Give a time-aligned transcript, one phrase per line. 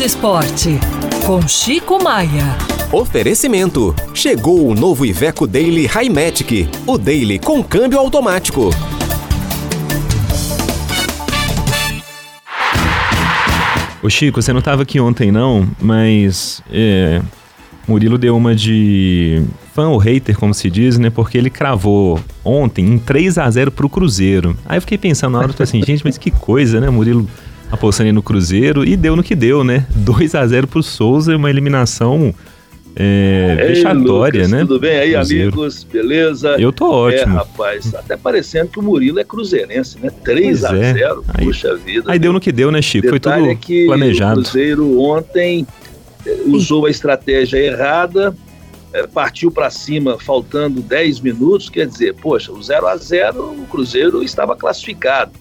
[0.00, 0.78] Esporte,
[1.24, 2.56] com Chico Maia.
[2.90, 3.94] Oferecimento.
[4.12, 6.68] Chegou o novo Iveco Daily Highmatic.
[6.86, 8.70] O Daily com câmbio automático.
[14.02, 17.22] Ô Chico, você não estava aqui ontem não, mas é,
[17.86, 21.10] Murilo deu uma de fã ou hater, como se diz, né?
[21.10, 24.56] Porque ele cravou ontem em 3 a 0 pro Cruzeiro.
[24.66, 26.90] Aí eu fiquei pensando na hora, eu assim, gente, mas que coisa, né?
[26.90, 27.28] Murilo
[27.74, 29.86] apostando no Cruzeiro e deu no que deu, né?
[29.94, 32.34] 2 a 0 pro Souza, uma eliminação
[32.96, 34.60] é, Ei, vexatória, Lucas, né?
[34.60, 35.48] Tudo bem aí, Cruzeiro.
[35.48, 35.84] amigos?
[35.84, 36.56] Beleza?
[36.58, 37.32] Eu tô ótimo.
[37.32, 40.10] É, rapaz, até parecendo que o Murilo é cruzeirense, né?
[40.22, 40.92] 3 pois a é.
[40.94, 42.10] 0 aí, puxa vida.
[42.10, 43.08] Aí deu no que deu, né, Chico?
[43.08, 44.40] Foi tudo é que planejado.
[44.40, 45.66] O Cruzeiro ontem
[46.24, 48.34] eh, usou a estratégia errada,
[48.92, 53.66] eh, partiu para cima faltando 10 minutos, quer dizer, poxa, o 0 a 0 o
[53.68, 55.32] Cruzeiro estava classificado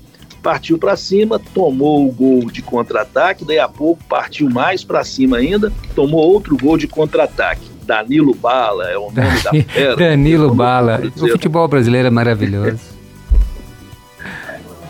[0.44, 5.38] partiu para cima, tomou o gol de contra-ataque, daí a pouco partiu mais para cima
[5.38, 7.72] ainda, tomou outro gol de contra-ataque.
[7.84, 9.96] Danilo Bala é o nome da fera.
[9.96, 11.02] Danilo Bala.
[11.16, 12.80] O futebol brasileiro é maravilhoso.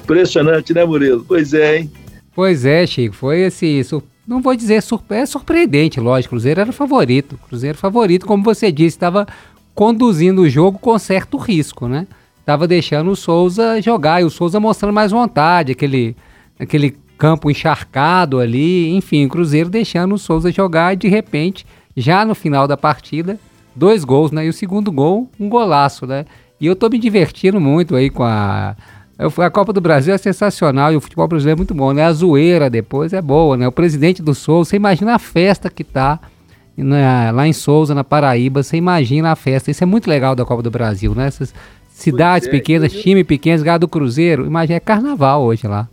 [0.03, 1.23] Impressionante, né, Murilo?
[1.25, 1.91] Pois é, hein?
[2.35, 3.15] Pois é, Chico.
[3.15, 3.81] Foi esse.
[4.27, 6.31] Não vou dizer surpre é surpreendente, lógico.
[6.31, 7.39] Cruzeiro era favorito.
[7.47, 9.27] Cruzeiro favorito, como você disse, estava
[9.73, 12.05] conduzindo o jogo com certo risco, né?
[12.43, 16.15] Estava deixando o Souza jogar e o Souza mostrando mais vontade, aquele,
[16.59, 22.25] aquele campo encharcado ali, enfim, o Cruzeiro deixando o Souza jogar e de repente, já
[22.25, 23.39] no final da partida,
[23.73, 24.45] dois gols, né?
[24.45, 26.25] E o segundo gol, um golaço, né?
[26.59, 28.75] E eu tô me divertindo muito aí com a
[29.17, 32.03] a Copa do Brasil é sensacional e o futebol brasileiro é muito bom, né?
[32.03, 33.67] A zoeira depois é boa, né?
[33.67, 36.19] O presidente do Souza, você imagina a festa que tá
[37.31, 39.69] lá em Souza, na Paraíba, você imagina a festa.
[39.69, 41.27] Isso é muito legal da Copa do Brasil, né?
[41.27, 41.53] Essas,
[41.93, 44.45] cidades é, pequenas, time pequenos, gado do Cruzeiro.
[44.45, 45.87] Imagina, é carnaval hoje lá.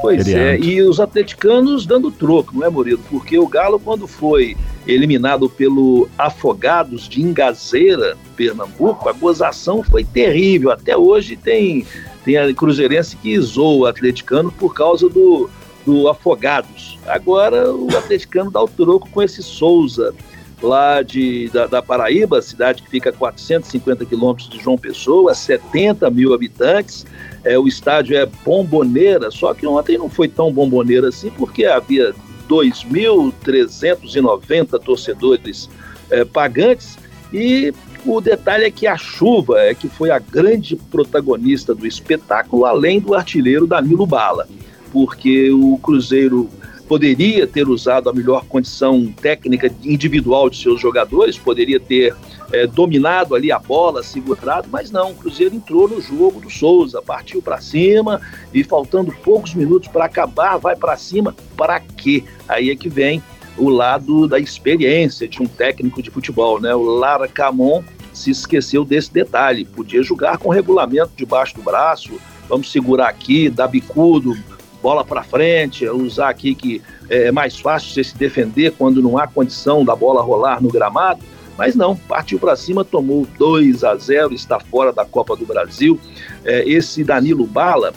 [0.00, 3.02] Pois é, e os atleticanos dando troco, não é, Murilo?
[3.10, 10.70] Porque o Galo, quando foi eliminado pelo Afogados de Ingazeira, Pernambuco, a gozação foi terrível.
[10.70, 11.84] Até hoje tem,
[12.24, 15.50] tem a Cruzeirense que zoa o atleticano por causa do,
[15.84, 16.98] do Afogados.
[17.06, 20.14] Agora o atleticano dá o troco com esse Souza
[20.62, 26.10] lá de, da, da, Paraíba, cidade que fica a 450 quilômetros de João Pessoa, 70
[26.10, 27.06] mil habitantes.
[27.42, 32.14] É, o estádio é bomboneira, só que ontem não foi tão bomboneira assim, porque havia
[32.48, 35.70] 2.390 torcedores
[36.10, 36.98] é, pagantes
[37.32, 37.72] e
[38.04, 43.00] o detalhe é que a chuva é que foi a grande protagonista do espetáculo, além
[43.00, 44.48] do artilheiro Danilo Bala,
[44.92, 46.48] porque o Cruzeiro
[46.90, 52.12] poderia ter usado a melhor condição técnica individual de seus jogadores, poderia ter
[52.50, 57.00] é, dominado ali a bola, segurado, mas não, o Cruzeiro entrou no jogo do Souza,
[57.00, 58.20] partiu para cima
[58.52, 62.24] e faltando poucos minutos para acabar, vai para cima, para quê?
[62.48, 63.22] Aí é que vem
[63.56, 66.74] o lado da experiência de um técnico de futebol, né?
[66.74, 72.72] O Lara Camon se esqueceu desse detalhe, podia jogar com regulamento debaixo do braço, vamos
[72.72, 74.36] segurar aqui, dar bicudo,
[74.82, 79.26] bola para frente, usar aqui que é mais fácil você se defender quando não há
[79.26, 81.20] condição da bola rolar no gramado.
[81.58, 86.00] Mas não, partiu para cima, tomou 2 a 0, está fora da Copa do Brasil.
[86.42, 87.92] É, esse Danilo Bala,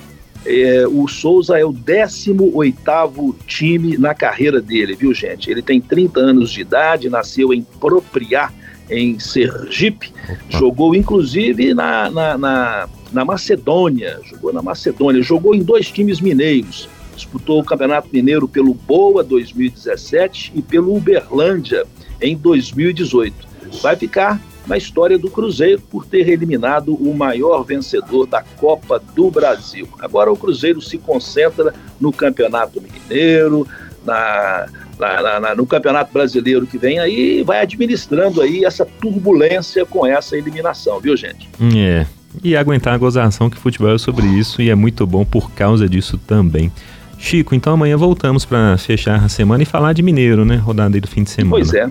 [0.45, 5.49] é, o Souza é o 18 time na carreira dele, viu, gente?
[5.49, 8.51] Ele tem 30 anos de idade, nasceu em Propriá,
[8.89, 10.37] em Sergipe, Opa.
[10.49, 16.89] jogou inclusive na, na, na na Macedônia, jogou na Macedônia, jogou em dois times mineiros.
[17.15, 21.85] Disputou o Campeonato Mineiro pelo Boa 2017 e pelo Uberlândia
[22.19, 23.47] em 2018.
[23.83, 29.29] Vai ficar na história do Cruzeiro por ter eliminado o maior vencedor da Copa do
[29.29, 29.87] Brasil.
[29.99, 33.67] Agora o Cruzeiro se concentra no Campeonato Mineiro,
[34.03, 34.67] na,
[34.99, 40.05] na, na, no Campeonato Brasileiro que vem aí e vai administrando aí essa turbulência com
[40.05, 41.49] essa eliminação, viu gente?
[41.75, 42.05] É
[42.41, 45.87] e aguentar a gozação que futebol é sobre isso e é muito bom por causa
[45.87, 46.71] disso também.
[47.17, 50.55] Chico, então amanhã voltamos para fechar a semana e falar de Mineiro, né?
[50.55, 51.51] Rodada aí do fim de semana.
[51.51, 51.89] Pois é.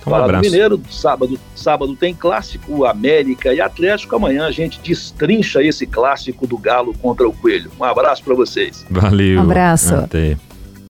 [0.00, 0.50] Então, um abraço.
[0.50, 4.14] Mineiro, sábado, sábado tem clássico América e Atlético.
[4.16, 7.70] Amanhã a gente destrincha esse clássico do Galo contra o Coelho.
[7.80, 8.84] Um abraço para vocês.
[8.90, 9.38] Valeu.
[9.38, 9.94] Um abraço.
[9.94, 10.36] Até.